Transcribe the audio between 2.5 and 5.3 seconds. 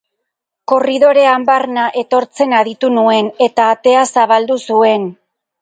aditu nuen eta atea zabaldu zuen.